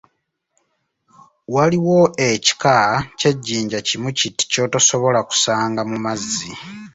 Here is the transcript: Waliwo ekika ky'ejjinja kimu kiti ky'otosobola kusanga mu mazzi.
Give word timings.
Waliwo 1.53 1.97
ekika 2.29 2.75
ky'ejjinja 3.19 3.79
kimu 3.87 4.09
kiti 4.17 4.43
ky'otosobola 4.51 5.19
kusanga 5.29 5.81
mu 5.89 5.97
mazzi. 6.05 6.51